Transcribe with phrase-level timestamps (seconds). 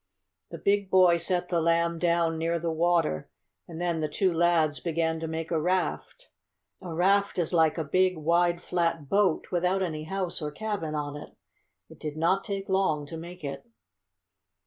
[0.49, 3.29] The big boy set the Lamb down near the water
[3.67, 6.31] and then the two lads began to make a raft.
[6.81, 11.15] A raft is like the big, wide, flat boat, without any house or cabin on
[11.15, 11.35] it.
[11.87, 13.67] It did not take long to make it.